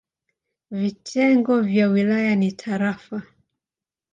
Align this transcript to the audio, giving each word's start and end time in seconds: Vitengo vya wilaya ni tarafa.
Vitengo 0.71 1.61
vya 1.61 1.87
wilaya 1.87 2.35
ni 2.35 2.51
tarafa. 2.51 3.21